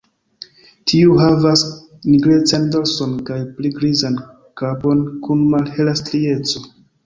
[0.91, 1.63] Tiu havas
[2.13, 4.19] nigrecan dorson kaj pli grizan
[4.65, 6.69] kapon kun malhela strieco.